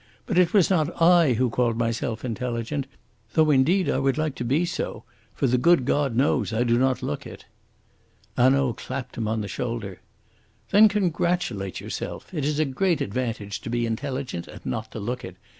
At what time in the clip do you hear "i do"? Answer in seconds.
6.51-6.79